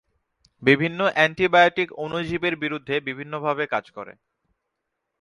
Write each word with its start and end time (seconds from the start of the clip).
বিভিন্ন 0.63 0.99
অ্যান্টিবায়োটিক 1.13 1.89
অণুজীবের 2.03 2.55
বিরুদ্ধে 2.63 2.95
বিভিন্ন 3.07 3.33
ভাবে 3.45 3.63
কাজ 3.73 3.85
করে। 3.91 4.13